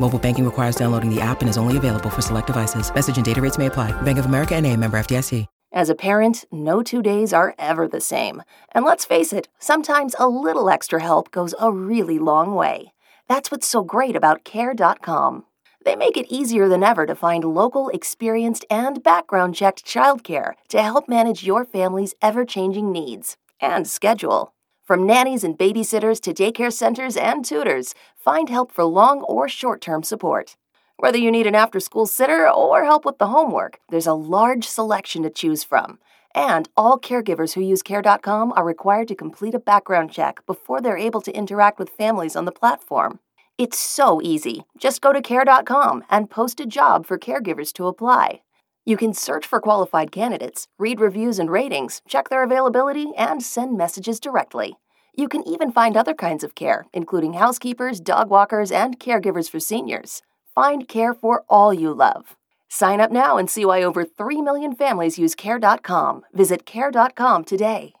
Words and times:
Mobile 0.00 0.18
banking 0.18 0.44
requires 0.44 0.76
downloading 0.76 1.14
the 1.14 1.20
app 1.20 1.40
and 1.40 1.48
is 1.48 1.58
only 1.58 1.76
available 1.76 2.10
for 2.10 2.22
select 2.22 2.46
devices. 2.46 2.92
Message 2.94 3.16
and 3.16 3.24
data 3.24 3.40
rates 3.40 3.58
may 3.58 3.66
apply. 3.66 3.92
Bank 4.02 4.18
of 4.18 4.26
America 4.26 4.54
and 4.54 4.66
a 4.66 4.76
member 4.76 4.98
FDIC. 4.98 5.46
As 5.70 5.90
a 5.90 5.94
parent, 5.94 6.46
no 6.50 6.82
two 6.82 7.02
days 7.02 7.32
are 7.32 7.54
ever 7.58 7.86
the 7.86 8.00
same. 8.00 8.42
And 8.72 8.86
let's 8.86 9.04
face 9.04 9.34
it, 9.34 9.48
sometimes 9.58 10.14
a 10.18 10.26
little 10.26 10.70
extra 10.70 11.00
help 11.02 11.30
goes 11.30 11.54
a 11.60 11.70
really 11.70 12.18
long 12.18 12.54
way. 12.54 12.94
That's 13.28 13.50
what's 13.50 13.68
so 13.68 13.84
great 13.84 14.16
about 14.16 14.44
Care.com. 14.44 15.44
They 15.84 15.94
make 15.94 16.16
it 16.16 16.32
easier 16.32 16.68
than 16.68 16.82
ever 16.82 17.06
to 17.06 17.14
find 17.14 17.44
local, 17.44 17.90
experienced, 17.90 18.64
and 18.70 19.02
background 19.02 19.54
checked 19.54 19.84
childcare 19.84 20.54
to 20.68 20.82
help 20.82 21.08
manage 21.08 21.44
your 21.44 21.64
family's 21.64 22.14
ever 22.22 22.44
changing 22.46 22.90
needs 22.90 23.36
and 23.60 23.86
schedule. 23.86 24.54
From 24.88 25.04
nannies 25.04 25.44
and 25.44 25.58
babysitters 25.58 26.18
to 26.22 26.32
daycare 26.32 26.72
centers 26.72 27.14
and 27.14 27.44
tutors, 27.44 27.94
find 28.16 28.48
help 28.48 28.72
for 28.72 28.84
long 28.84 29.20
or 29.20 29.46
short 29.46 29.82
term 29.82 30.02
support. 30.02 30.56
Whether 30.96 31.18
you 31.18 31.30
need 31.30 31.46
an 31.46 31.54
after 31.54 31.78
school 31.78 32.06
sitter 32.06 32.48
or 32.48 32.84
help 32.84 33.04
with 33.04 33.18
the 33.18 33.26
homework, 33.26 33.80
there's 33.90 34.06
a 34.06 34.14
large 34.14 34.66
selection 34.66 35.22
to 35.24 35.28
choose 35.28 35.62
from. 35.62 35.98
And 36.34 36.70
all 36.74 36.98
caregivers 36.98 37.52
who 37.52 37.60
use 37.60 37.82
Care.com 37.82 38.54
are 38.56 38.64
required 38.64 39.08
to 39.08 39.14
complete 39.14 39.54
a 39.54 39.58
background 39.58 40.10
check 40.10 40.46
before 40.46 40.80
they're 40.80 40.96
able 40.96 41.20
to 41.20 41.36
interact 41.36 41.78
with 41.78 41.90
families 41.90 42.34
on 42.34 42.46
the 42.46 42.50
platform. 42.50 43.18
It's 43.58 43.78
so 43.78 44.22
easy. 44.22 44.64
Just 44.78 45.02
go 45.02 45.12
to 45.12 45.20
Care.com 45.20 46.02
and 46.08 46.30
post 46.30 46.60
a 46.60 46.66
job 46.66 47.04
for 47.04 47.18
caregivers 47.18 47.74
to 47.74 47.88
apply. 47.88 48.40
You 48.88 48.96
can 48.96 49.12
search 49.12 49.46
for 49.46 49.60
qualified 49.60 50.10
candidates, 50.12 50.66
read 50.78 50.98
reviews 50.98 51.38
and 51.38 51.50
ratings, 51.50 52.00
check 52.08 52.30
their 52.30 52.42
availability, 52.42 53.12
and 53.18 53.42
send 53.42 53.76
messages 53.76 54.18
directly. 54.18 54.76
You 55.14 55.28
can 55.28 55.46
even 55.46 55.70
find 55.70 55.94
other 55.94 56.14
kinds 56.14 56.42
of 56.42 56.54
care, 56.54 56.86
including 56.94 57.34
housekeepers, 57.34 58.00
dog 58.00 58.30
walkers, 58.30 58.72
and 58.72 58.98
caregivers 58.98 59.50
for 59.50 59.60
seniors. 59.60 60.22
Find 60.54 60.88
care 60.88 61.12
for 61.12 61.44
all 61.50 61.74
you 61.74 61.92
love. 61.92 62.34
Sign 62.70 62.98
up 62.98 63.12
now 63.12 63.36
and 63.36 63.50
see 63.50 63.66
why 63.66 63.82
over 63.82 64.06
3 64.06 64.40
million 64.40 64.74
families 64.74 65.18
use 65.18 65.34
Care.com. 65.34 66.22
Visit 66.32 66.64
Care.com 66.64 67.44
today. 67.44 67.92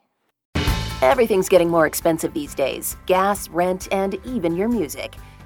Everything's 1.02 1.50
getting 1.50 1.68
more 1.68 1.84
expensive 1.84 2.32
these 2.32 2.54
days 2.54 2.96
gas, 3.04 3.46
rent, 3.50 3.88
and 3.92 4.14
even 4.24 4.56
your 4.56 4.68
music. 4.68 5.18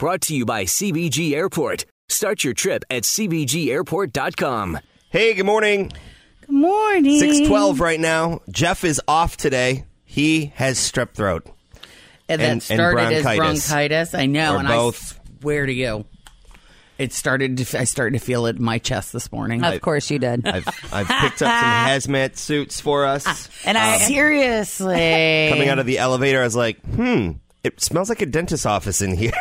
brought 0.00 0.22
to 0.22 0.34
you 0.34 0.46
by 0.46 0.64
CVG 0.64 1.34
Airport. 1.34 1.84
Start 2.08 2.42
your 2.42 2.54
trip 2.54 2.84
at 2.88 3.02
CVGAirport.com. 3.02 4.78
Hey, 5.10 5.34
good 5.34 5.44
morning. 5.44 5.92
Good 6.40 6.50
morning. 6.50 7.18
612 7.20 7.80
right 7.80 8.00
now. 8.00 8.40
Jeff 8.50 8.82
is 8.82 8.98
off 9.06 9.36
today. 9.36 9.84
He 10.06 10.46
has 10.56 10.78
strep 10.78 11.10
throat. 11.12 11.44
And, 12.30 12.40
and- 12.40 12.40
that 12.40 12.50
and 12.50 12.62
started 12.62 13.12
as 13.12 13.22
bronchitis. 13.24 13.68
bronchitis. 13.68 14.14
I 14.14 14.24
know, 14.24 14.54
Or 14.54 14.58
and 14.60 14.68
both. 14.68 15.20
I 15.20 15.40
swear 15.42 15.66
to 15.66 15.72
you, 15.72 16.06
it 16.96 17.12
started. 17.12 17.58
To, 17.58 17.78
I 17.80 17.84
started 17.84 18.18
to 18.18 18.24
feel 18.24 18.46
it 18.46 18.56
in 18.56 18.62
my 18.64 18.78
chest 18.78 19.12
this 19.12 19.30
morning. 19.30 19.62
Of 19.62 19.82
course 19.82 20.10
you 20.10 20.18
did. 20.18 20.46
I've, 20.48 20.66
I've 20.90 21.08
picked 21.08 21.42
up 21.42 21.48
some 21.48 21.48
hazmat 21.52 22.38
suits 22.38 22.80
for 22.80 23.04
us. 23.04 23.50
And 23.66 23.76
I 23.76 23.98
seriously 23.98 25.48
Coming 25.50 25.68
out 25.68 25.78
of 25.78 25.84
the 25.84 25.98
elevator, 25.98 26.40
I 26.40 26.44
was 26.44 26.56
like, 26.56 26.80
hmm, 26.86 27.32
it 27.62 27.78
smells 27.82 28.08
like 28.08 28.22
a 28.22 28.26
dentist's 28.26 28.64
office 28.64 29.02
in 29.02 29.14
here. 29.14 29.32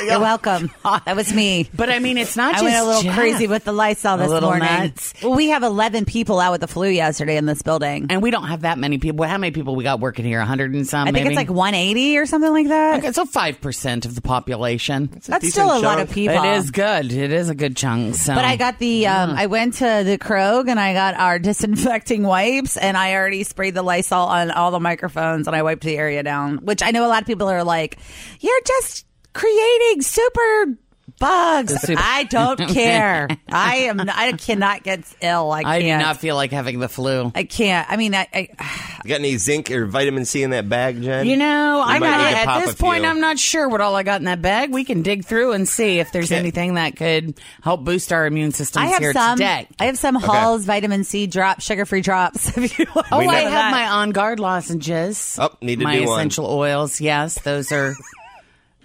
You're 0.06 0.20
welcome. 0.20 0.70
That 1.04 1.16
was 1.16 1.32
me. 1.32 1.68
But 1.74 1.90
I 1.90 1.98
mean, 1.98 2.18
it's 2.18 2.36
not 2.36 2.50
I 2.50 2.52
just 2.52 2.64
went 2.64 2.76
a 2.76 2.84
little 2.84 3.02
Jeff. 3.02 3.14
crazy 3.16 3.46
with 3.46 3.64
the 3.64 3.72
Lysol 3.72 4.14
A 4.14 4.18
this 4.18 4.28
little 4.28 4.50
morning. 4.50 4.68
nuts. 4.68 5.14
Well, 5.22 5.34
we 5.34 5.48
have 5.48 5.62
11 5.62 6.04
people 6.04 6.38
out 6.38 6.52
with 6.52 6.60
the 6.60 6.66
flu 6.66 6.88
yesterday 6.88 7.36
in 7.36 7.46
this 7.46 7.62
building. 7.62 8.06
and 8.10 8.22
we 8.22 8.30
don't 8.30 8.44
have 8.48 8.62
that 8.62 8.78
many 8.78 8.98
people. 8.98 9.24
How 9.24 9.38
many 9.38 9.52
people 9.52 9.74
we 9.74 9.84
got 9.84 10.00
working 10.00 10.24
here? 10.24 10.40
hundred 10.42 10.74
and 10.74 10.86
some. 10.86 11.02
I 11.08 11.12
think 11.12 11.24
maybe? 11.24 11.28
it's 11.28 11.36
like 11.36 11.50
180 11.50 12.18
or 12.18 12.26
something 12.26 12.50
like 12.52 12.68
that. 12.68 12.98
Okay, 12.98 13.12
so 13.12 13.24
five 13.24 13.60
percent 13.60 14.04
of 14.04 14.14
the 14.14 14.20
population. 14.20 15.06
That's 15.26 15.26
still 15.50 15.70
a 15.70 15.74
decent 15.74 15.82
lot 15.82 16.00
of 16.00 16.10
people. 16.10 16.42
It 16.42 16.56
is 16.58 16.70
good. 16.70 17.12
It 17.12 17.32
is 17.32 17.48
a 17.48 17.54
good 17.54 17.76
chunk. 17.76 18.14
So. 18.16 18.34
But 18.34 18.44
I 18.44 18.56
got 18.56 18.78
the, 18.78 19.06
um, 19.06 19.30
I 19.30 19.46
went 19.46 19.74
to 19.74 20.02
the 20.04 20.18
Krog 20.18 20.68
and 20.68 20.78
I 20.78 20.92
got 20.94 21.14
our 21.14 21.38
disinfecting 21.40 22.22
wipes 22.22 22.76
and 22.76 22.96
I 22.96 23.14
already 23.14 23.44
sprayed 23.44 23.74
the 23.74 23.82
Lysol 23.82 24.26
on 24.26 24.50
all 24.50 24.70
the 24.70 24.80
microphones 24.80 25.46
and 25.46 25.56
I 25.56 25.62
wiped 25.62 25.84
the 25.84 25.96
area 25.96 26.22
down, 26.22 26.58
which 26.58 26.82
I 26.82 26.90
know 26.90 27.06
a 27.06 27.08
lot 27.08 27.22
of 27.22 27.26
people 27.26 27.48
are 27.48 27.64
like, 27.64 27.98
you're 28.40 28.60
just 28.66 29.06
creating 29.32 30.02
super 30.02 30.76
bugs. 31.18 31.80
super- 31.80 32.00
I 32.04 32.24
don't 32.24 32.58
care. 32.68 33.28
I 33.48 33.76
am, 33.76 34.00
I 34.00 34.32
cannot 34.32 34.82
get 34.82 35.04
ill. 35.20 35.52
I 35.52 35.62
I 35.64 35.78
do 35.78 35.84
can't. 35.86 36.02
not 36.02 36.16
feel 36.18 36.34
like 36.34 36.50
having 36.50 36.80
the 36.80 36.88
flu. 36.88 37.30
I 37.34 37.44
can't. 37.44 37.88
I 37.90 37.96
mean, 37.96 38.14
I, 38.14 38.26
I 38.34 38.40
You 39.04 39.08
got 39.08 39.20
any 39.20 39.36
zinc 39.36 39.70
or 39.70 39.86
vitamin 39.86 40.24
C 40.24 40.42
in 40.42 40.50
that 40.50 40.68
bag, 40.68 41.00
Jen? 41.02 41.26
You 41.26 41.36
know, 41.36 41.82
I'm 41.84 42.00
might 42.00 42.10
not, 42.10 42.30
need 42.32 42.38
to 42.40 42.44
pop 42.44 42.56
at 42.56 42.62
a 42.62 42.66
this 42.66 42.74
point. 42.76 43.02
few. 43.02 43.10
I'm 43.10 43.20
not 43.20 43.38
sure 43.38 43.68
what 43.68 43.80
all 43.80 43.94
I 43.94 44.02
got 44.02 44.20
in 44.20 44.24
that 44.24 44.42
bag. 44.42 44.72
We 44.72 44.84
can 44.84 45.02
dig 45.02 45.24
through 45.24 45.52
and 45.52 45.68
see 45.68 46.00
if 46.00 46.10
there's 46.12 46.32
Okay. 46.32 46.38
anything 46.40 46.74
that 46.74 46.96
could 46.96 47.38
help 47.62 47.84
boost 47.84 48.12
our 48.12 48.26
immune 48.26 48.50
systems 48.52 48.84
I 48.84 48.88
have 48.88 49.00
here 49.00 49.12
some. 49.12 49.38
today. 49.38 49.68
I 49.78 49.84
have 49.86 49.98
some 49.98 50.16
Hall's 50.16 50.64
vitamin 50.64 51.04
C 51.04 51.26
drops, 51.28 51.64
sugar 51.64 51.84
free 51.86 52.00
drops. 52.00 52.56
If 52.62 52.78
you 52.78 52.86
want 52.94 53.06
Oh, 53.12 53.18
We 53.18 53.24
I 53.28 53.44
know 53.44 53.50
have 53.50 53.50
that. 53.50 53.70
my 53.70 53.86
on 53.88 54.10
guard 54.10 54.40
lozenges. 54.40 55.36
Oh, 55.40 55.50
need 55.60 55.78
to 55.80 55.84
my 55.84 55.98
do 55.98 56.06
one. 56.06 56.18
essential 56.18 56.46
oils. 56.46 57.00
Yes, 57.00 57.38
those 57.42 57.70
are. 57.70 57.94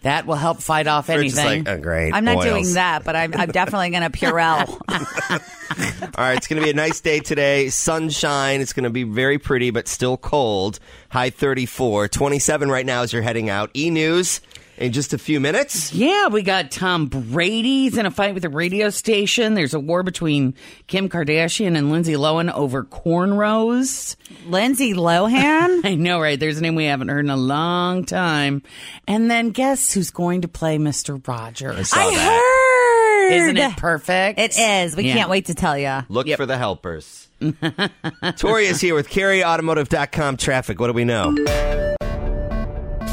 that 0.08 0.26
will 0.26 0.36
help 0.36 0.62
fight 0.62 0.88
off 0.88 1.10
We're 1.10 1.22
just 1.24 1.38
anything. 1.38 1.66
like, 1.66 1.78
oh, 1.78 1.82
great. 1.82 2.14
I'm 2.14 2.26
not 2.26 2.38
oils. 2.38 2.46
doing 2.46 2.74
that, 2.74 3.04
but 3.04 3.16
I'm, 3.16 3.34
I'm 3.36 3.50
definitely 3.52 3.90
going 3.90 4.04
to 4.10 4.10
Purell. 4.10 4.68
All 6.18 6.24
right, 6.24 6.38
it's 6.38 6.48
going 6.48 6.60
to 6.60 6.66
be 6.66 6.72
a 6.72 6.74
nice 6.74 7.02
day 7.02 7.20
today. 7.20 7.70
Sunshine. 7.70 8.62
It's 8.62 8.74
going 8.74 8.86
to 8.86 8.90
be 8.90 9.04
very 9.04 9.38
pretty, 9.38 9.70
but 9.70 9.88
still 9.88 10.18
cold. 10.18 10.80
High 11.10 11.30
34. 11.30 12.08
27 12.08 12.70
right 12.70 12.86
now 12.86 13.02
as 13.04 13.12
you're 13.14 13.22
heading 13.22 13.50
out. 13.50 13.70
E 13.76 13.90
News 13.90 14.42
in 14.78 14.92
just 14.94 15.14
a 15.14 15.18
few 15.18 15.40
minutes. 15.40 15.92
Yeah, 15.94 16.28
we 16.28 16.44
got 16.44 16.70
Tom 16.72 17.08
Brady's 17.08 17.98
in 17.98 18.06
a 18.06 18.12
fight 18.12 18.34
with 18.34 18.46
a 18.46 18.50
radio 18.50 18.90
station. 18.90 19.54
There's 19.56 19.74
a 19.74 19.80
war 19.80 20.04
between 20.04 20.54
Kim 20.88 21.10
Kardashian 21.10 21.76
and 21.78 21.92
Lindsay 21.92 22.14
Lohan 22.14 22.52
over 22.54 22.84
cornrows. 22.84 24.16
Lindsay 24.48 24.94
Lohan. 24.94 25.82
I 25.86 25.96
know, 25.96 26.20
right? 26.22 26.40
There's 26.40 26.58
a 26.58 26.62
name 26.62 26.76
we 26.76 26.86
haven't 26.86 27.08
heard 27.08 27.26
in 27.26 27.32
a 27.32 27.38
long 27.38 28.06
time. 28.06 28.62
And 29.08 29.30
then 29.32 29.50
guess 29.50 29.92
who's 29.94 30.12
going 30.12 30.42
to 30.42 30.48
play 30.48 30.78
Mr. 30.78 31.26
Rogers? 31.28 31.90
Saw 31.90 32.00
I 32.00 32.14
that. 32.16 33.30
heard. 33.32 33.34
Isn't 33.34 33.58
it 33.58 33.78
perfect? 33.78 34.40
It 34.40 34.58
is. 34.58 34.96
We 34.96 35.04
Yeah. 35.08 35.16
can't 35.16 35.30
wait 35.30 35.46
to 35.48 35.54
tell 35.56 35.78
you. 35.78 36.02
Look 36.08 36.30
for 36.30 36.46
the 36.46 36.58
helpers. 36.58 37.28
Tori 38.38 38.66
is 38.68 38.80
here 38.80 38.96
with 38.96 39.10
KerryAutomotive.com 39.10 40.38
traffic. 40.38 40.80
What 40.80 40.88
do 40.88 40.94
we 40.94 41.04
know? 41.04 41.36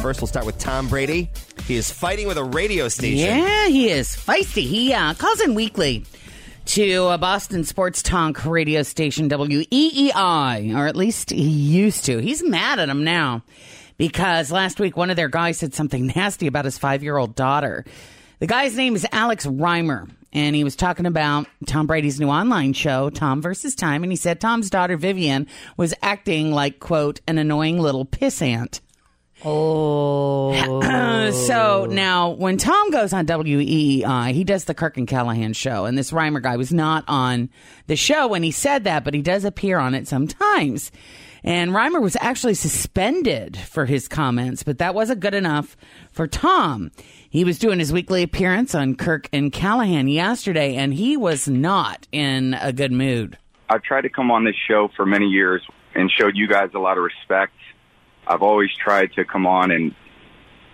First, 0.01 0.21
we'll 0.21 0.29
start 0.29 0.45
with 0.47 0.59
Tom 0.59 0.89
Brady. 0.89 1.31
He 1.67 1.77
is 1.77 1.91
fighting 1.91 2.27
with 2.27 2.37
a 2.37 2.45
radio 2.45 2.89
station. 2.89 3.39
Yeah, 3.39 3.69
he 3.69 3.89
is 3.91 4.09
feisty. 4.09 4.63
He 4.67 4.93
uh, 4.93 5.15
calls 5.15 5.41
in 5.41 5.55
weekly 5.55 6.05
to 6.67 7.07
a 7.09 7.17
Boston 7.19 7.65
sports 7.65 8.03
talk 8.03 8.45
radio 8.45 8.83
station 8.83 9.29
WEEI, 9.31 10.77
or 10.77 10.87
at 10.87 10.97
least 10.97 11.31
he 11.31 11.43
used 11.49 12.05
to. 12.05 12.19
He's 12.19 12.43
mad 12.43 12.79
at 12.79 12.89
him 12.91 13.03
now. 13.05 13.43
because 13.97 14.51
last 14.53 14.79
week 14.79 14.97
one 14.97 15.09
of 15.09 15.17
their 15.17 15.29
guys 15.29 15.57
said 15.59 15.73
something 15.75 16.07
nasty 16.17 16.47
about 16.47 16.67
his 16.67 16.77
five 16.79 17.03
year 17.03 17.17
old 17.17 17.35
daughter. 17.35 17.85
The 18.41 18.47
guy's 18.47 18.77
name 18.77 18.95
is 18.95 19.07
Alex 19.11 19.47
Reimer, 19.47 20.11
and 20.35 20.55
he 20.55 20.65
was 20.65 20.77
talking 20.77 21.07
about 21.07 21.47
Tom 21.67 21.87
Brady's 21.87 22.21
new 22.21 22.29
online 22.29 22.75
show, 22.75 23.09
Tom 23.09 23.41
versus 23.41 23.75
Time, 23.75 24.03
and 24.03 24.13
he 24.13 24.17
said 24.17 24.39
Tom's 24.39 24.69
daughter 24.69 24.99
Vivian 24.99 25.47
was 25.79 25.95
acting 26.03 26.51
like, 26.51 26.79
quote, 26.79 27.21
an 27.27 27.39
annoying 27.39 27.79
little 27.79 28.05
pissant. 28.05 28.81
Oh. 29.45 31.31
so 31.47 31.87
now, 31.87 32.31
when 32.31 32.57
Tom 32.57 32.91
goes 32.91 33.13
on 33.13 33.27
WEEI, 33.27 34.33
he 34.33 34.45
does 34.45 34.65
the 34.65 34.75
Kirk 34.75 34.97
and 34.97 35.07
Callahan 35.07 35.53
show, 35.53 35.85
and 35.85 35.99
this 35.99 36.11
Reimer 36.13 36.43
guy 36.43 36.57
was 36.57 36.73
not 36.73 37.05
on 37.09 37.51
the 37.87 37.97
show 37.97 38.29
when 38.29 38.43
he 38.43 38.51
said 38.51 38.85
that, 38.85 39.05
but 39.05 39.15
he 39.15 39.23
does 39.23 39.45
appear 39.45 39.79
on 39.79 39.95
it 39.95 40.09
sometimes. 40.09 40.91
And 41.43 41.73
Reimer 41.73 42.01
was 42.01 42.17
actually 42.21 42.55
suspended 42.55 43.57
for 43.59 43.85
his 43.85 44.09
comments, 44.09 44.63
but 44.63 44.79
that 44.79 44.95
wasn't 44.95 45.21
good 45.21 45.35
enough 45.35 45.77
for 46.11 46.27
Tom. 46.27 46.91
He 47.29 47.45
was 47.45 47.59
doing 47.59 47.79
his 47.79 47.93
weekly 47.93 48.23
appearance 48.23 48.75
on 48.75 48.95
Kirk 48.95 49.29
and 49.31 49.53
Callahan 49.53 50.09
yesterday, 50.09 50.75
and 50.77 50.95
he 50.95 51.19
was 51.19 51.47
not 51.47 52.09
in 52.13 52.55
a 52.55 52.73
good 52.73 52.93
mood. 52.93 53.37
I've 53.69 53.83
tried 53.83 54.03
to 54.03 54.09
come 54.09 54.31
on 54.31 54.45
this 54.45 54.57
show 54.69 54.89
for 54.97 55.05
many 55.05 55.27
years 55.27 55.63
and 55.95 56.11
showed 56.11 56.35
you 56.35 56.49
guys 56.49 56.71
a 56.75 56.79
lot 56.79 56.97
of 56.97 57.05
respect. 57.05 57.53
I've 58.27 58.43
always 58.43 58.71
tried 58.73 59.13
to 59.15 59.25
come 59.25 59.47
on 59.47 59.71
and, 59.71 59.95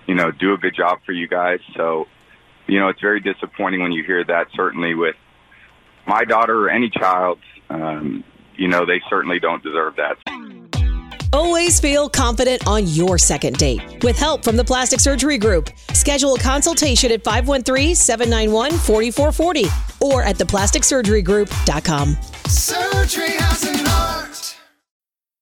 you 0.07 0.15
know, 0.15 0.31
do 0.31 0.55
a 0.55 0.59
good 0.59 0.75
job 0.75 1.01
for 1.05 1.13
you 1.13 1.29
guys. 1.29 1.61
So, 1.77 2.07
you 2.67 2.79
know, 2.79 2.89
it's 2.89 3.01
very 3.01 3.21
disappointing 3.21 3.83
when 3.83 3.93
you 3.93 4.05
hear 4.05 4.25
that, 4.25 4.47
certainly 4.55 4.95
with 4.95 5.17
my 6.07 6.25
daughter 6.25 6.67
or 6.67 6.71
any 6.71 6.91
child. 6.91 7.39
Um, 7.69 8.25
you 8.57 8.69
know, 8.69 8.87
they 8.87 9.03
certainly 9.09 9.41
don't 9.41 9.63
deserve 9.63 9.97
that. 9.97 10.17
Always 11.33 11.79
feel 11.79 12.09
confident 12.09 12.67
on 12.67 12.89
your 12.89 13.17
second 13.17 13.57
date. 13.57 14.03
With 14.03 14.19
help 14.19 14.43
from 14.43 14.57
the 14.57 14.65
Plastic 14.65 14.99
Surgery 14.99 15.39
Group, 15.39 15.71
schedule 15.93 16.35
a 16.35 16.41
consultation 16.41 17.13
at 17.13 17.23
513-791-4440 17.23 20.01
or 20.01 20.25
at 20.25 20.35
theplasticsurgerygroup.com. 20.37 22.17
Surgery 22.47 23.31
has 23.31 23.63
an 23.63 23.87
art. 23.87 24.30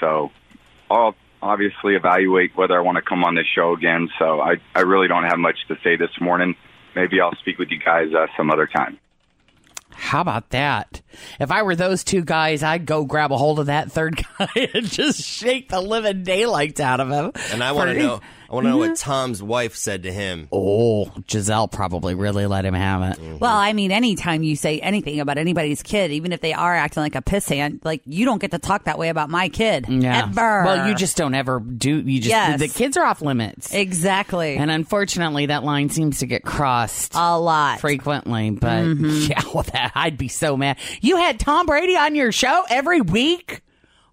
So 0.00 0.30
I'll 0.90 1.14
obviously 1.42 1.94
evaluate 1.94 2.56
whether 2.56 2.76
I 2.76 2.80
want 2.80 2.96
to 2.96 3.02
come 3.02 3.24
on 3.24 3.34
this 3.34 3.46
show 3.46 3.72
again. 3.72 4.08
So 4.18 4.40
I, 4.40 4.56
I 4.74 4.80
really 4.80 5.08
don't 5.08 5.24
have 5.24 5.38
much 5.38 5.56
to 5.68 5.76
say 5.82 5.96
this 5.96 6.10
morning. 6.20 6.56
Maybe 6.94 7.20
I'll 7.20 7.36
speak 7.36 7.58
with 7.58 7.70
you 7.70 7.78
guys 7.78 8.12
uh, 8.14 8.26
some 8.36 8.50
other 8.50 8.66
time. 8.66 8.98
How 9.90 10.20
about 10.20 10.50
that? 10.50 11.02
If 11.40 11.50
I 11.50 11.62
were 11.62 11.74
those 11.74 12.04
two 12.04 12.22
guys, 12.22 12.62
I'd 12.62 12.86
go 12.86 13.04
grab 13.04 13.32
a 13.32 13.36
hold 13.36 13.58
of 13.58 13.66
that 13.66 13.90
third 13.90 14.16
guy 14.38 14.70
and 14.74 14.86
just 14.86 15.22
shake 15.22 15.68
the 15.68 15.80
living 15.80 16.22
daylights 16.22 16.80
out 16.80 17.00
of 17.00 17.10
him. 17.10 17.32
And 17.50 17.62
I 17.62 17.72
want 17.72 17.90
to 17.90 17.98
know. 17.98 18.20
I 18.50 18.54
want 18.54 18.64
to 18.64 18.70
know 18.70 18.78
what 18.78 18.96
Tom's 18.96 19.42
wife 19.42 19.76
said 19.76 20.04
to 20.04 20.12
him. 20.12 20.48
Oh, 20.50 21.12
Gisele 21.26 21.68
probably 21.68 22.14
really 22.14 22.46
let 22.46 22.64
him 22.64 22.72
have 22.72 23.02
it. 23.12 23.38
Well, 23.40 23.54
I 23.54 23.74
mean, 23.74 23.92
anytime 23.92 24.42
you 24.42 24.56
say 24.56 24.80
anything 24.80 25.20
about 25.20 25.36
anybody's 25.36 25.82
kid, 25.82 26.12
even 26.12 26.32
if 26.32 26.40
they 26.40 26.54
are 26.54 26.74
acting 26.74 27.02
like 27.02 27.14
a 27.14 27.20
pissant, 27.20 27.84
like 27.84 28.00
you 28.06 28.24
don't 28.24 28.40
get 28.40 28.52
to 28.52 28.58
talk 28.58 28.84
that 28.84 28.98
way 28.98 29.10
about 29.10 29.28
my 29.28 29.50
kid 29.50 29.84
Yeah. 29.88 30.22
ever. 30.28 30.64
Well, 30.64 30.88
you 30.88 30.94
just 30.94 31.16
don't 31.18 31.34
ever 31.34 31.60
do. 31.60 32.00
You 32.00 32.20
just 32.20 32.30
Yes. 32.30 32.58
the 32.58 32.68
kids 32.68 32.96
are 32.96 33.04
off 33.04 33.20
limits, 33.20 33.74
exactly 33.74 34.56
and 34.56 34.70
unfortunately, 34.70 35.46
that 35.46 35.62
line 35.64 35.90
seems 35.90 36.20
to 36.20 36.26
get 36.26 36.42
crossed 36.42 37.12
a 37.14 37.38
lot. 37.38 37.80
frequently. 37.80 38.50
But 38.50 38.84
Mm-hmm. 38.84 39.26
yeah, 39.30 39.42
well, 39.52 39.64
that 39.74 39.92
I'd 39.94 40.16
be 40.16 40.28
so 40.28 40.56
mad. 40.56 40.78
You 41.02 41.16
had 41.18 41.38
Tom 41.38 41.66
Brady 41.66 41.96
on 41.96 42.14
your 42.14 42.32
show 42.32 42.64
every 42.70 43.02
week. 43.02 43.60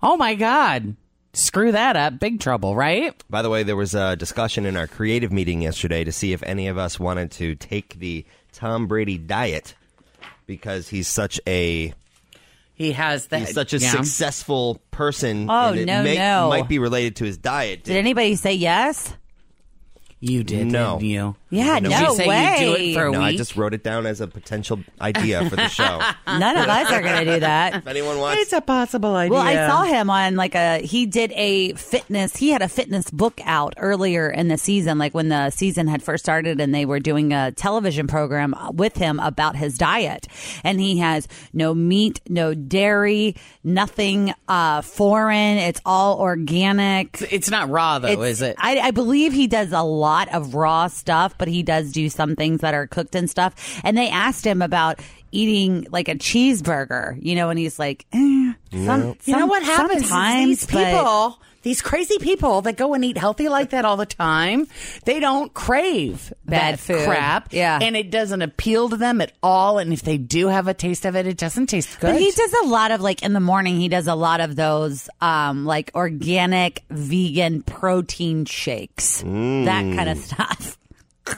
Oh 0.03 0.17
my 0.17 0.35
God, 0.35 0.95
screw 1.35 1.71
that 1.71 1.95
up. 1.95 2.19
Big 2.19 2.39
trouble, 2.39 2.75
right? 2.75 3.13
By 3.29 3.41
the 3.41 3.49
way, 3.49 3.63
there 3.63 3.75
was 3.75 3.93
a 3.95 4.15
discussion 4.15 4.65
in 4.65 4.75
our 4.77 4.87
creative 4.87 5.31
meeting 5.31 5.61
yesterday 5.61 6.03
to 6.03 6.11
see 6.11 6.33
if 6.33 6.41
any 6.43 6.67
of 6.67 6.77
us 6.77 6.99
wanted 6.99 7.31
to 7.31 7.55
take 7.55 7.99
the 7.99 8.25
Tom 8.53 8.87
Brady 8.87 9.17
diet 9.17 9.75
because 10.45 10.87
he's 10.89 11.07
such 11.07 11.39
a 11.47 11.93
He 12.73 12.91
has 12.93 13.27
that. 13.27 13.39
he's 13.41 13.53
such 13.53 13.73
a 13.73 13.77
yeah. 13.79 13.91
successful 13.91 14.81
person. 14.91 15.49
Oh, 15.49 15.69
and 15.69 15.79
it 15.79 15.85
no, 15.85 16.03
may- 16.03 16.17
no. 16.17 16.49
might 16.49 16.67
be 16.67 16.79
related 16.79 17.17
to 17.17 17.25
his 17.25 17.37
diet. 17.37 17.83
Did 17.83 17.97
anybody 17.97 18.35
say 18.35 18.53
yes? 18.53 19.13
You 20.21 20.43
did, 20.43 20.67
No. 20.67 20.93
didn't 20.97 21.09
you? 21.09 21.35
Yeah, 21.55 21.79
No. 21.79 21.89
no, 21.89 22.13
say 22.13 22.27
way. 22.27 22.57
you'd 22.59 22.65
do 22.65 22.83
it 22.83 22.93
for 22.93 23.07
a 23.07 23.11
no, 23.11 23.21
I 23.21 23.35
just 23.35 23.55
wrote 23.55 23.73
it 23.73 23.83
down 23.83 24.05
as 24.05 24.21
a 24.21 24.27
potential 24.27 24.79
idea 25.01 25.49
for 25.49 25.55
the 25.55 25.67
show. 25.69 25.99
None 26.27 26.57
of 26.57 26.67
us 26.67 26.91
are 26.91 27.01
going 27.01 27.25
to 27.25 27.33
do 27.35 27.39
that. 27.41 27.75
if 27.75 27.87
anyone 27.87 28.17
wants, 28.19 28.41
It's 28.41 28.53
a 28.53 28.61
possible 28.61 29.15
idea. 29.15 29.31
Well, 29.33 29.41
I 29.41 29.55
saw 29.67 29.83
him 29.83 30.09
on 30.09 30.35
like 30.35 30.55
a 30.55 30.79
he 30.79 31.05
did 31.05 31.31
a 31.35 31.73
fitness 31.73 32.35
he 32.35 32.49
had 32.49 32.61
a 32.61 32.67
fitness 32.69 33.09
book 33.09 33.39
out 33.45 33.73
earlier 33.77 34.29
in 34.29 34.47
the 34.47 34.57
season 34.57 34.97
like 34.97 35.13
when 35.13 35.29
the 35.29 35.49
season 35.49 35.87
had 35.87 36.03
first 36.03 36.23
started 36.25 36.59
and 36.59 36.73
they 36.73 36.85
were 36.85 36.99
doing 36.99 37.33
a 37.33 37.51
television 37.51 38.07
program 38.07 38.53
with 38.73 38.95
him 38.97 39.19
about 39.19 39.55
his 39.55 39.77
diet 39.77 40.27
and 40.63 40.79
he 40.79 40.97
has 40.99 41.27
no 41.53 41.73
meat, 41.73 42.21
no 42.29 42.53
dairy, 42.53 43.35
nothing 43.63 44.33
uh 44.47 44.81
foreign, 44.81 45.57
it's 45.57 45.81
all 45.85 46.19
organic. 46.19 47.21
It's 47.31 47.49
not 47.49 47.69
raw 47.69 47.99
though, 47.99 48.07
It's- 48.09 48.29
is 48.29 48.41
it? 48.41 48.55
I, 48.59 48.79
I 48.79 48.91
believe 48.91 49.33
he 49.33 49.47
does 49.47 49.71
a 49.71 49.81
lot 49.83 50.33
of 50.33 50.55
raw 50.55 50.87
stuff, 50.87 51.35
but 51.37 51.44
he 51.47 51.63
does 51.63 51.91
do 51.91 52.09
some 52.09 52.35
things 52.35 52.61
that 52.61 52.73
are 52.73 52.87
cooked 52.87 53.15
and 53.15 53.29
stuff. 53.29 53.79
And 53.83 53.97
they 53.97 54.09
asked 54.09 54.45
him 54.45 54.61
about 54.61 54.99
eating 55.31 55.85
like 55.91 56.07
a 56.07 56.15
cheeseburger, 56.15 57.17
you 57.21 57.35
know, 57.35 57.49
and 57.49 57.59
he's 57.59 57.77
like, 57.79 58.05
eh, 58.13 58.53
some, 58.71 59.15
you 59.25 59.35
know 59.37 59.45
what 59.47 59.63
happens? 59.63 60.09
these 60.09 60.65
but- 60.65 60.85
people, 60.85 61.39
these 61.63 61.81
crazy 61.81 62.19
people 62.19 62.61
that 62.61 62.77
go 62.77 62.93
and 62.93 63.03
eat 63.03 63.17
healthy 63.17 63.49
like 63.49 63.71
that 63.71 63.85
all 63.85 63.97
the 63.97 64.05
time, 64.05 64.67
they 65.05 65.19
don't 65.19 65.51
crave 65.53 66.31
Bad 66.45 66.75
that 66.75 66.79
food. 66.79 67.03
crap. 67.05 67.51
Yeah. 67.53 67.79
and 67.81 67.97
it 67.97 68.11
doesn't 68.11 68.43
appeal 68.43 68.87
to 68.89 68.97
them 68.97 69.19
at 69.19 69.31
all. 69.41 69.79
And 69.79 69.91
if 69.91 70.03
they 70.03 70.19
do 70.19 70.47
have 70.47 70.67
a 70.67 70.75
taste 70.75 71.05
of 71.05 71.15
it, 71.15 71.25
it 71.25 71.37
doesn't 71.37 71.65
taste 71.65 71.99
good. 71.99 72.11
But 72.13 72.21
he 72.21 72.29
does 72.31 72.53
a 72.65 72.67
lot 72.67 72.91
of 72.91 73.01
like 73.01 73.23
in 73.23 73.33
the 73.33 73.39
morning. 73.39 73.79
He 73.79 73.89
does 73.89 74.05
a 74.07 74.13
lot 74.13 74.41
of 74.41 74.55
those 74.55 75.09
um 75.21 75.65
like 75.65 75.89
organic 75.95 76.83
vegan 76.91 77.63
protein 77.63 78.45
shakes, 78.45 79.21
that 79.23 79.95
kind 79.95 80.07
of 80.07 80.17
stuff. 80.19 80.77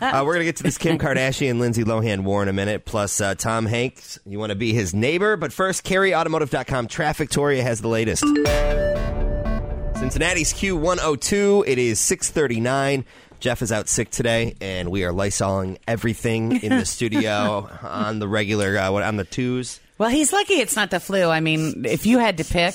Uh, 0.00 0.22
we're 0.24 0.34
going 0.34 0.40
to 0.40 0.44
get 0.44 0.56
to 0.56 0.62
this 0.62 0.78
Kim 0.78 0.98
Kardashian, 0.98 1.58
Lindsay 1.58 1.84
Lohan 1.84 2.22
war 2.24 2.42
in 2.42 2.48
a 2.48 2.52
minute, 2.52 2.84
plus 2.84 3.20
uh, 3.20 3.34
Tom 3.34 3.66
Hanks. 3.66 4.18
You 4.26 4.38
want 4.38 4.50
to 4.50 4.56
be 4.56 4.72
his 4.72 4.94
neighbor. 4.94 5.36
But 5.36 5.52
first, 5.52 5.84
KerryAutomotive.com 5.84 6.88
traffic. 6.88 7.30
Toria 7.30 7.62
has 7.62 7.80
the 7.80 7.88
latest. 7.88 8.22
Cincinnati's 9.98 10.52
Q102. 10.54 11.64
It 11.66 11.78
is 11.78 12.00
639. 12.00 13.04
Jeff 13.40 13.62
is 13.62 13.70
out 13.70 13.88
sick 13.88 14.10
today, 14.10 14.54
and 14.60 14.90
we 14.90 15.04
are 15.04 15.12
lysoling 15.12 15.78
everything 15.86 16.62
in 16.62 16.70
the 16.76 16.86
studio 16.86 17.68
on 17.82 18.18
the 18.18 18.28
regular, 18.28 18.76
uh, 18.78 18.90
what, 18.90 19.02
on 19.02 19.16
the 19.16 19.24
twos. 19.24 19.80
Well, 19.98 20.08
he's 20.10 20.32
lucky 20.32 20.54
it's 20.54 20.76
not 20.76 20.90
the 20.90 21.00
flu. 21.00 21.24
I 21.28 21.40
mean, 21.40 21.84
if 21.84 22.06
you 22.06 22.18
had 22.18 22.38
to 22.38 22.44
pick 22.44 22.74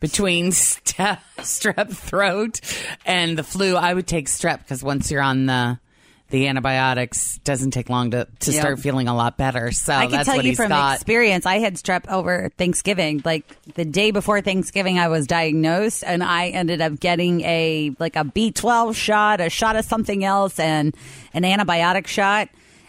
between 0.00 0.46
strep, 0.50 1.18
strep 1.38 1.90
throat 1.96 2.60
and 3.06 3.38
the 3.38 3.42
flu, 3.42 3.74
I 3.74 3.94
would 3.94 4.06
take 4.06 4.28
strep 4.28 4.58
because 4.58 4.82
once 4.84 5.10
you're 5.10 5.22
on 5.22 5.46
the 5.46 5.78
the 6.28 6.48
antibiotics, 6.48 7.36
doesn't 7.44 7.72
take 7.72 7.90
long 7.90 8.12
to, 8.12 8.26
to 8.40 8.52
Yep. 8.52 8.60
start 8.60 8.80
feeling 8.80 9.06
a 9.06 9.14
lot 9.14 9.36
better. 9.36 9.70
So 9.70 9.92
I 9.92 10.04
can 10.06 10.12
that's 10.12 10.26
tell 10.26 10.36
what 10.36 10.46
you 10.46 10.56
from 10.56 10.70
got. 10.70 10.94
experience. 10.94 11.44
I 11.44 11.58
had 11.58 11.74
strep 11.74 12.10
over 12.10 12.50
Thanksgiving. 12.56 13.20
Like 13.22 13.44
the 13.74 13.84
day 13.84 14.12
before 14.12 14.40
Thanksgiving, 14.40 14.98
I 14.98 15.08
was 15.08 15.26
diagnosed, 15.26 16.02
and 16.06 16.22
I 16.24 16.48
ended 16.48 16.80
up 16.80 16.98
getting 17.00 17.42
a 17.42 17.94
like 17.98 18.16
a 18.16 18.24
B 18.24 18.50
twelve 18.50 18.96
shot, 18.96 19.42
a 19.42 19.50
shot 19.50 19.76
of 19.76 19.84
something 19.84 20.24
else, 20.24 20.58
and 20.58 20.94
an 21.34 21.42
antibiotic 21.42 22.06
shot. 22.06 22.48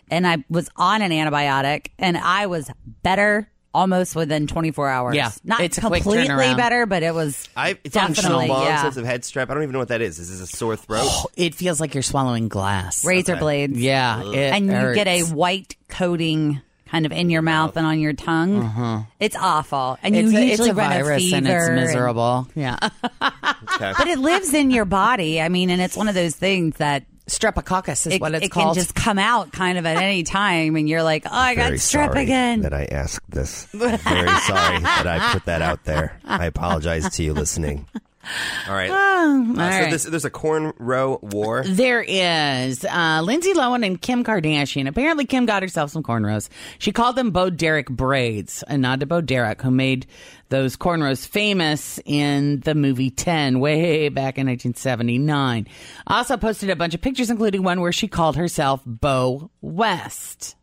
And 0.09 0.25
I 0.25 0.43
was 0.49 0.69
on 0.77 1.01
an 1.01 1.11
antibiotic, 1.11 1.87
and 1.99 2.17
I 2.17 2.45
was 2.47 2.69
better 3.03 3.49
almost 3.73 4.15
within 4.15 4.47
twenty 4.47 4.71
four 4.71 4.89
hours. 4.89 5.15
Yeah, 5.15 5.31
not 5.43 5.61
it's 5.61 5.79
completely 5.79 6.27
better, 6.27 6.85
but 6.85 7.03
it 7.03 7.13
was 7.13 7.47
I, 7.55 7.77
it's 7.83 7.93
been 7.93 8.15
so 8.15 8.21
definitely 8.21 8.47
long 8.49 8.65
yeah. 8.65 8.81
since 8.83 8.97
I've 8.97 9.05
had. 9.05 9.49
I 9.49 9.53
don't 9.53 9.63
even 9.63 9.73
know 9.73 9.79
what 9.79 9.87
that 9.89 10.01
is. 10.01 10.19
Is 10.19 10.29
this 10.29 10.41
a 10.41 10.55
sore 10.55 10.75
throat? 10.75 11.01
Oh, 11.03 11.25
it 11.35 11.55
feels 11.55 11.79
like 11.79 11.93
you're 11.93 12.03
swallowing 12.03 12.47
glass. 12.47 13.05
razor 13.05 13.35
blades. 13.35 13.79
Yeah, 13.79 14.23
it 14.23 14.35
and 14.53 14.65
you 14.67 14.95
get 14.95 15.07
a 15.07 15.23
white 15.23 15.75
coating 15.89 16.61
kind 16.93 17.07
of 17.07 17.11
in 17.11 17.31
your 17.31 17.41
mouth 17.41 17.75
and 17.75 17.87
on 17.87 17.99
your 17.99 18.13
tongue. 18.13 18.61
Uh-huh. 18.61 18.99
It's 19.19 19.35
awful, 19.35 19.97
and 20.03 20.15
it's 20.15 20.31
you 20.31 20.37
a, 20.37 20.41
usually 20.41 20.69
it's 20.69 20.71
a 20.71 20.73
run 20.75 20.89
virus 20.91 21.31
a 21.31 21.35
and 21.35 21.45
fever. 21.47 21.57
it's 21.57 21.67
and- 21.67 21.75
miserable. 21.75 22.47
Yeah. 22.55 22.77
Okay. 23.75 23.93
but 23.97 24.07
it 24.07 24.19
lives 24.19 24.53
in 24.53 24.69
your 24.69 24.85
body. 24.85 25.41
I 25.41 25.49
mean, 25.49 25.69
and 25.71 25.81
it's 25.81 25.97
one 25.97 26.07
of 26.07 26.13
those 26.13 26.35
things 26.35 26.75
that 26.77 27.05
Streptococcus 27.27 28.07
is 28.07 28.13
it, 28.13 28.21
what 28.21 28.33
it's 28.35 28.45
it 28.45 28.49
called. 28.49 28.75
It 28.75 28.79
can 28.79 28.83
just 28.83 28.95
come 28.95 29.17
out 29.17 29.51
kind 29.51 29.77
of 29.77 29.85
at 29.85 29.97
any 29.97 30.23
time, 30.23 30.75
and 30.75 30.89
you're 30.89 31.03
like, 31.03 31.25
oh, 31.25 31.29
I 31.31 31.55
got 31.55 31.71
strep 31.73 31.79
sorry 32.09 32.23
again. 32.23 32.61
That 32.61 32.73
I 32.73 32.85
asked 32.85 33.29
this. 33.29 33.65
Very 33.71 33.97
sorry 33.97 34.79
that 34.79 35.07
I 35.07 35.31
put 35.33 35.45
that 35.45 35.61
out 35.61 35.85
there. 35.85 36.19
I 36.25 36.45
apologize 36.45 37.09
to 37.15 37.23
you 37.23 37.33
listening. 37.33 37.87
All 38.67 38.73
right. 38.73 38.89
Uh, 38.89 38.93
all 38.93 39.55
so 39.55 39.61
right. 39.61 39.91
this, 39.91 40.03
there's 40.03 40.25
a 40.25 40.29
cornrow 40.31 41.21
war. 41.21 41.63
There 41.65 42.01
is 42.01 42.85
uh, 42.85 43.21
Lindsay 43.23 43.53
Lohan 43.53 43.85
and 43.85 44.01
Kim 44.01 44.23
Kardashian. 44.23 44.87
Apparently, 44.87 45.25
Kim 45.25 45.45
got 45.45 45.61
herself 45.61 45.91
some 45.91 46.03
cornrows. 46.03 46.49
She 46.79 46.91
called 46.91 47.15
them 47.15 47.31
Bo 47.31 47.49
Derek 47.49 47.89
braids, 47.89 48.63
a 48.67 48.77
nod 48.77 49.01
to 49.01 49.05
Bo 49.05 49.21
Derek, 49.21 49.61
who 49.61 49.71
made 49.71 50.05
those 50.49 50.77
cornrows 50.77 51.27
famous 51.27 51.99
in 52.05 52.59
the 52.61 52.75
movie 52.75 53.09
10 53.09 53.59
way 53.59 54.09
back 54.09 54.37
in 54.37 54.47
1979. 54.47 55.67
Also 56.07 56.37
posted 56.37 56.69
a 56.69 56.75
bunch 56.75 56.93
of 56.93 57.01
pictures, 57.01 57.29
including 57.29 57.63
one 57.63 57.81
where 57.81 57.91
she 57.91 58.07
called 58.07 58.35
herself 58.35 58.81
Bo 58.85 59.49
West. 59.61 60.55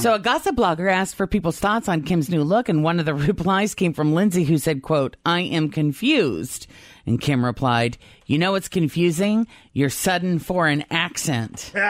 So 0.00 0.14
a 0.14 0.18
gossip 0.18 0.56
blogger 0.56 0.90
asked 0.90 1.16
for 1.16 1.26
people's 1.26 1.58
thoughts 1.58 1.86
on 1.88 2.02
Kim's 2.02 2.30
new 2.30 2.42
look, 2.42 2.68
and 2.70 2.82
one 2.82 2.98
of 2.98 3.04
the 3.04 3.12
replies 3.32 3.74
came 3.74 3.92
from 3.92 4.14
Lindsay, 4.14 4.44
who 4.44 4.56
said, 4.58 4.80
"quote 4.82 5.16
I 5.26 5.40
am 5.40 5.68
confused." 5.70 6.66
And 7.04 7.20
Kim 7.20 7.44
replied, 7.44 7.98
"You 8.24 8.38
know 8.38 8.52
what's 8.52 8.68
confusing? 8.68 9.46
Your 9.74 9.90
sudden 9.90 10.38
foreign 10.38 10.84
accent." 10.90 11.72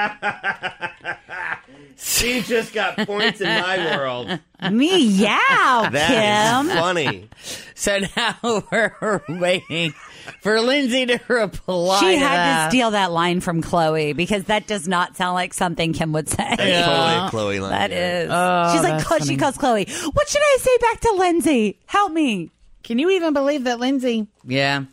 She 1.98 2.42
just 2.42 2.74
got 2.74 2.98
points 3.06 3.40
in 3.40 3.46
my 3.48 3.96
world. 3.96 4.38
Me, 4.70 4.98
yeah, 5.02 5.88
That 5.90 6.64
is 6.66 6.68
Kim. 6.68 6.76
funny. 6.78 7.28
So 7.74 8.00
now 8.14 8.36
we're 8.70 9.22
waiting 9.30 9.94
for 10.40 10.60
Lindsay 10.60 11.06
to 11.06 11.20
reply. 11.28 12.00
She 12.00 12.12
to 12.14 12.18
had 12.18 12.36
that. 12.36 12.64
to 12.66 12.70
steal 12.70 12.90
that 12.92 13.12
line 13.12 13.40
from 13.40 13.62
Khloe 13.62 14.14
because 14.16 14.44
that 14.44 14.66
does 14.66 14.86
not 14.86 15.16
sound 15.16 15.34
like 15.34 15.54
something 15.54 15.92
Kim 15.92 16.12
would 16.12 16.28
say. 16.28 16.36
That's 16.56 17.30
totally 17.30 17.58
Khloe 17.58 17.60
line. 17.62 17.70
That 17.70 17.90
yeah. 17.90 18.20
is. 18.22 18.28
Oh, 18.30 18.72
She's 18.74 18.82
like, 18.82 18.92
that's 18.98 19.04
"Call- 19.04 19.18
she 19.20 19.36
calls 19.36 19.56
Khloe. 19.56 20.12
What 20.14 20.28
should 20.28 20.42
I 20.42 20.58
say 20.60 20.78
back 20.80 21.00
to 21.00 21.14
Lindsay? 21.18 21.78
Help 21.86 22.12
me. 22.12 22.50
Can 22.82 23.00
you 23.00 23.10
even 23.10 23.32
believe 23.32 23.64
that, 23.64 23.80
Lindsay? 23.80 24.28
Yeah. 24.44 24.84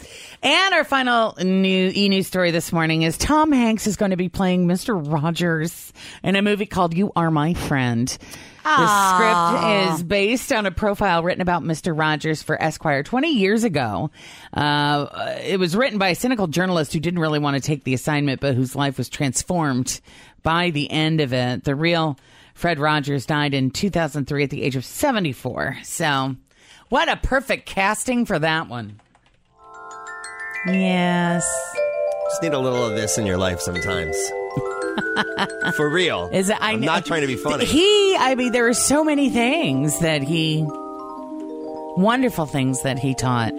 And 0.42 0.74
our 0.74 0.84
final 0.84 1.36
new 1.40 1.92
e 1.94 2.10
news 2.10 2.26
story 2.26 2.50
this 2.50 2.74
morning 2.74 3.04
is 3.04 3.20
Tom 3.20 3.52
Hanks 3.52 3.86
is 3.86 3.98
going 3.98 4.10
to 4.10 4.18
be 4.18 4.30
playing 4.30 4.66
Mr. 4.68 5.00
Rogers 5.00 5.94
in 6.24 6.36
a 6.36 6.42
movie 6.42 6.66
called 6.66 6.96
You 6.96 7.12
Are 7.16 7.30
My 7.30 7.54
Friend. 7.54 8.18
The 8.64 9.14
script 9.14 9.94
is 9.94 10.04
based 10.04 10.52
on 10.54 10.66
a 10.66 10.72
profile 10.72 11.22
written 11.22 11.42
about 11.42 11.64
Mr. 11.64 11.98
Rogers 11.98 12.42
for 12.42 12.62
Esquire 12.62 13.04
20 13.04 13.30
years 13.30 13.64
ago. 13.64 14.10
Uh, 14.54 15.36
it 15.44 15.60
was 15.60 15.76
written 15.76 16.00
by 16.00 16.10
a 16.10 16.16
cynical 16.16 16.48
journalist 16.48 16.94
who 16.94 17.00
didn't 17.00 17.20
really 17.20 17.40
want 17.40 17.56
to 17.56 17.62
take 17.62 17.84
the 17.84 17.94
assignment, 17.94 18.40
but 18.40 18.56
whose 18.56 18.76
life 18.76 18.98
was 18.98 19.10
transformed 19.10 20.00
by 20.44 20.70
the 20.70 20.90
end 20.90 21.20
of 21.22 21.34
it. 21.34 21.64
The 21.64 21.76
real 21.76 22.18
Fred 22.54 22.80
Rogers 22.80 23.26
died 23.26 23.54
in 23.54 23.72
2003 23.72 24.44
at 24.44 24.50
the 24.50 24.64
age 24.64 24.76
of 24.76 24.86
74. 24.86 25.80
So, 25.84 26.36
what 26.90 27.10
a 27.10 27.18
perfect 27.18 27.66
casting 27.66 28.26
for 28.26 28.40
that 28.40 28.70
one. 28.70 29.00
Yes. 30.68 31.46
Just 32.30 32.44
need 32.44 32.54
a 32.54 32.60
little 32.60 32.86
of 32.86 32.96
this 32.96 33.18
in 33.18 33.26
your 33.26 33.38
life 33.38 33.60
sometimes. 33.60 34.16
For 35.76 35.90
real. 35.90 36.30
Is 36.32 36.50
it? 36.50 36.58
I 36.62 36.72
I'm 36.74 36.80
know- 36.82 36.88
not 36.88 37.06
trying 37.06 37.22
to 37.22 37.28
be 37.28 37.36
funny. 37.36 37.66
He, 37.66 38.16
I 38.18 38.36
mean, 38.36 38.52
there 38.52 38.68
are 38.68 38.74
so 38.74 39.04
many 39.04 39.30
things 39.30 40.00
that 40.00 40.22
he, 40.24 40.64
wonderful 41.98 42.46
things 42.46 42.82
that 42.84 43.00
he 43.00 43.14
taught 43.14 43.54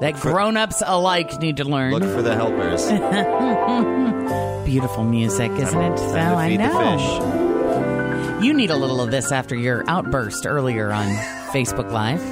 that 0.00 0.14
grown-ups 0.20 0.82
alike 0.86 1.40
need 1.40 1.56
to 1.58 1.64
learn. 1.64 1.92
Look 1.92 2.02
for 2.02 2.22
the 2.22 2.34
helpers. 2.34 2.84
Beautiful 4.64 5.04
music, 5.04 5.52
isn't 5.52 5.80
it? 5.80 5.98
So 5.98 6.16
I 6.16 6.56
know. 6.56 8.40
You 8.42 8.52
need 8.52 8.70
a 8.70 8.76
little 8.76 9.00
of 9.00 9.10
this 9.10 9.30
after 9.30 9.54
your 9.54 9.84
outburst 9.88 10.46
earlier 10.46 10.90
on 10.92 11.06
Facebook 11.52 11.90
Live. 11.92 12.22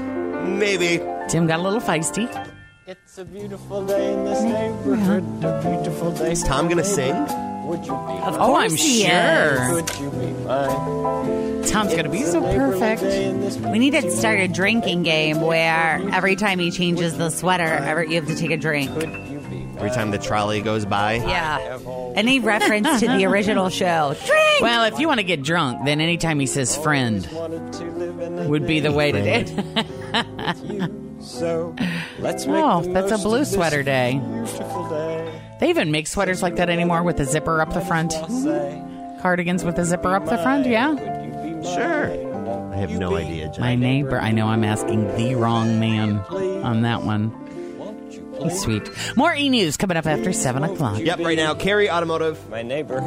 Maybe. 0.49 0.99
Tim 1.29 1.47
got 1.47 1.61
a 1.61 1.63
little 1.63 1.81
feisty. 1.81 2.27
It's 2.85 3.17
a 3.19 3.25
beautiful 3.25 3.87
day 3.87 4.13
in 4.13 4.25
this 4.25 4.43
neighborhood. 4.43 5.23
A 5.45 5.61
beautiful 5.63 6.11
day. 6.13 6.33
Is 6.33 6.43
Tom 6.43 6.69
gonna 6.69 6.83
sing? 6.83 7.15
Would 7.67 7.87
you 7.87 7.93
be 7.93 8.13
Of 8.25 8.37
Oh, 8.41 8.57
I'm 8.57 8.71
course 8.71 8.83
he 8.83 9.05
sure. 9.05 9.73
Would 9.75 9.91
you 10.01 10.11
be 10.11 10.27
mine? 10.45 11.63
Tom's 11.63 11.95
gonna 11.95 12.09
be 12.09 12.23
so 12.25 12.41
perfect. 12.41 13.03
day 13.03 13.27
in 13.27 13.41
this 13.41 13.57
We 13.57 13.79
need 13.79 13.93
to 13.93 14.11
start 14.11 14.41
a 14.41 14.49
drinking 14.49 15.05
game 15.05 15.41
where 15.41 16.01
every 16.13 16.35
time 16.35 16.59
he 16.59 16.73
changes 16.73 17.17
the 17.17 17.31
sweater, 17.31 17.63
every, 17.63 18.09
you 18.09 18.17
have 18.17 18.27
to 18.27 18.35
take 18.35 18.51
a 18.51 18.57
drink. 18.57 18.93
Could 18.93 19.11
you 19.31 19.39
be 19.49 19.63
Every 19.77 19.91
time 19.91 20.11
the 20.11 20.19
trolley 20.19 20.61
goes 20.61 20.85
by. 20.85 21.15
Yeah. 21.15 21.79
Any 22.17 22.41
reference 22.41 23.01
to 23.01 23.07
the 23.07 23.25
original 23.27 23.69
show. 23.69 24.15
Drink! 24.27 24.61
Well, 24.61 24.85
if 24.93 24.99
you 24.99 25.07
want 25.07 25.19
to 25.21 25.25
get 25.25 25.43
drunk, 25.43 25.85
then 25.85 26.01
anytime 26.01 26.41
he 26.41 26.47
says 26.47 26.77
friend 26.77 27.27
wanted 27.33 27.73
to 27.75 27.85
live 27.85 28.19
in 28.21 28.39
a 28.41 28.49
would 28.49 28.67
be 28.67 28.81
the 28.81 28.91
way 28.93 29.13
to 29.13 29.23
do 29.23 29.63
it. 30.75 30.93
you. 31.23 31.29
So 31.29 31.75
let's 32.19 32.47
make 32.47 32.57
Oh, 32.63 32.83
the 32.83 32.93
that's 32.93 33.13
a 33.13 33.19
blue 33.19 33.45
sweater 33.45 33.83
day. 33.83 34.21
Beautiful 34.23 34.89
day. 34.89 35.41
They 35.61 35.71
even 35.71 35.91
make 35.91 36.07
sweaters 36.07 36.43
like 36.43 36.57
that 36.57 36.69
anymore 36.69 37.03
with 37.03 37.21
a 37.21 37.25
zipper 37.25 37.61
up 37.61 37.73
the 37.73 37.81
front. 37.81 38.13
Say, 38.13 38.83
Cardigans 39.21 39.65
with 39.65 39.79
a 39.79 39.85
zipper 39.85 40.15
up 40.15 40.25
the 40.27 40.39
front, 40.39 40.67
yeah. 40.67 40.91
would 40.91 41.01
you 41.01 41.61
be 41.63 41.69
Sure. 41.75 42.73
I 42.73 42.77
have 42.77 42.91
no 42.91 43.15
idea, 43.15 43.49
Jen. 43.49 43.61
My 43.61 43.75
neighbor, 43.77 44.19
I 44.19 44.33
know 44.33 44.49
I'm 44.49 44.65
asking 44.65 45.07
the 45.17 45.37
wrong 45.37 45.79
man 45.79 46.19
on 46.65 46.83
that 46.83 47.03
one. 47.05 47.33
He's 48.43 48.61
sweet. 48.61 48.91
More 49.17 49.33
e 49.33 49.49
news 49.49 49.77
coming 49.77 49.97
up 49.97 50.07
after 50.07 50.33
7 50.33 50.65
o'clock. 50.65 50.99
Yep, 50.99 51.21
right 51.21 51.37
now, 51.37 51.55
kerryautomotive.com 51.55 52.51
My 52.51 52.63
neighbor. 52.63 52.99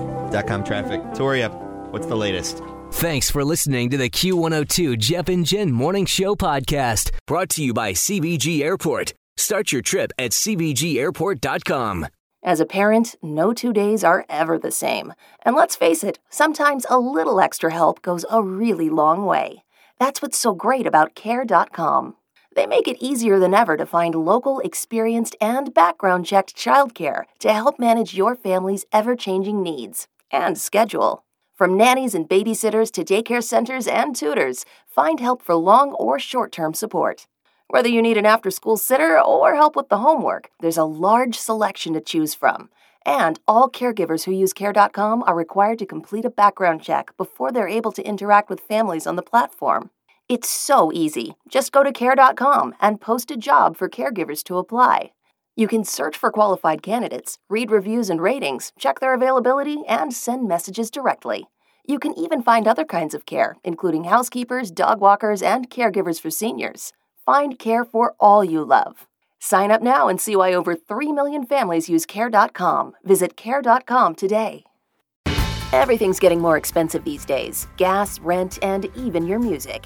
traffic. 0.65 1.01
Toria, 1.15 1.49
what's 1.49 2.05
the 2.07 2.15
latest? 2.15 2.61
Thanks 2.91 3.29
for 3.29 3.43
listening 3.43 3.89
to 3.89 3.97
the 3.97 4.09
Q102 4.09 4.97
Jeff 4.97 5.27
and 5.27 5.45
Jen 5.45 5.71
Morning 5.71 6.05
Show 6.05 6.35
podcast, 6.35 7.11
brought 7.27 7.49
to 7.49 7.63
you 7.63 7.73
by 7.73 7.91
CVG 7.91 8.61
Airport. 8.61 9.13
Start 9.37 9.71
your 9.71 9.81
trip 9.81 10.11
at 10.17 10.31
CVGAirport.com. 10.31 12.07
As 12.41 12.59
a 12.59 12.65
parent, 12.65 13.15
no 13.21 13.53
two 13.53 13.73
days 13.73 14.03
are 14.03 14.25
ever 14.29 14.57
the 14.57 14.71
same. 14.71 15.13
And 15.43 15.55
let's 15.55 15.75
face 15.75 16.03
it, 16.03 16.19
sometimes 16.29 16.85
a 16.89 16.99
little 16.99 17.41
extra 17.41 17.71
help 17.71 18.01
goes 18.01 18.25
a 18.29 18.41
really 18.41 18.89
long 18.89 19.25
way. 19.25 19.63
That's 19.99 20.21
what's 20.21 20.37
so 20.37 20.53
great 20.53 20.87
about 20.87 21.15
Care.com. 21.15 22.15
They 22.55 22.65
make 22.65 22.87
it 22.87 23.03
easier 23.03 23.39
than 23.39 23.53
ever 23.53 23.75
to 23.75 23.85
find 23.85 24.15
local, 24.15 24.59
experienced, 24.59 25.35
and 25.41 25.73
background 25.73 26.25
checked 26.25 26.55
childcare 26.55 27.23
to 27.39 27.51
help 27.51 27.77
manage 27.79 28.13
your 28.13 28.35
family's 28.35 28.85
ever 28.93 29.15
changing 29.15 29.61
needs 29.61 30.07
and 30.31 30.57
schedule. 30.57 31.25
From 31.55 31.77
nannies 31.77 32.13
and 32.13 32.27
babysitters 32.27 32.91
to 32.91 33.05
daycare 33.05 33.41
centers 33.41 33.87
and 33.87 34.13
tutors, 34.13 34.65
find 34.85 35.21
help 35.21 35.41
for 35.41 35.55
long 35.55 35.93
or 35.93 36.19
short 36.19 36.51
term 36.51 36.73
support. 36.73 37.27
Whether 37.69 37.87
you 37.87 38.01
need 38.01 38.17
an 38.17 38.25
after 38.25 38.51
school 38.51 38.75
sitter 38.75 39.17
or 39.17 39.55
help 39.55 39.73
with 39.73 39.87
the 39.87 39.99
homework, 39.99 40.49
there's 40.59 40.75
a 40.75 40.83
large 40.83 41.37
selection 41.37 41.93
to 41.93 42.01
choose 42.01 42.35
from. 42.35 42.69
And 43.05 43.39
all 43.47 43.69
caregivers 43.69 44.25
who 44.25 44.33
use 44.33 44.51
Care.com 44.51 45.23
are 45.23 45.33
required 45.33 45.79
to 45.79 45.85
complete 45.85 46.25
a 46.25 46.29
background 46.29 46.83
check 46.83 47.15
before 47.15 47.53
they're 47.53 47.69
able 47.69 47.93
to 47.93 48.05
interact 48.05 48.49
with 48.49 48.59
families 48.59 49.07
on 49.07 49.15
the 49.15 49.23
platform. 49.23 49.91
It's 50.27 50.49
so 50.49 50.91
easy. 50.91 51.37
Just 51.47 51.71
go 51.71 51.83
to 51.83 51.93
Care.com 51.93 52.75
and 52.81 52.99
post 52.99 53.31
a 53.31 53.37
job 53.37 53.77
for 53.77 53.87
caregivers 53.87 54.43
to 54.43 54.57
apply. 54.57 55.11
You 55.57 55.69
can 55.69 55.85
search 55.85 56.17
for 56.17 56.31
qualified 56.31 56.81
candidates, 56.81 57.37
read 57.49 57.71
reviews 57.71 58.09
and 58.09 58.21
ratings, 58.21 58.73
check 58.77 58.99
their 58.99 59.13
availability, 59.13 59.83
and 59.87 60.13
send 60.13 60.49
messages 60.49 60.91
directly. 60.91 61.45
You 61.87 61.97
can 61.97 62.13
even 62.19 62.43
find 62.43 62.67
other 62.67 62.83
kinds 62.83 63.13
of 63.13 63.25
care, 63.25 63.55
including 63.63 64.03
housekeepers, 64.03 64.69
dog 64.69 64.99
walkers, 64.99 65.41
and 65.41 65.69
caregivers 65.69 66.19
for 66.19 66.29
seniors. 66.29 66.91
Find 67.25 67.57
care 67.57 67.85
for 67.85 68.15
all 68.19 68.43
you 68.43 68.65
love. 68.65 69.07
Sign 69.39 69.71
up 69.71 69.81
now 69.81 70.09
and 70.09 70.19
see 70.19 70.35
why 70.35 70.53
over 70.53 70.75
3 70.75 71.13
million 71.13 71.45
families 71.45 71.87
use 71.87 72.05
Care.com. 72.05 72.93
Visit 73.05 73.37
Care.com 73.37 74.15
today. 74.15 74.63
Everything's 75.71 76.19
getting 76.19 76.41
more 76.41 76.57
expensive 76.57 77.05
these 77.05 77.23
days 77.23 77.67
gas, 77.77 78.19
rent, 78.19 78.59
and 78.61 78.87
even 78.95 79.25
your 79.25 79.39
music. 79.39 79.85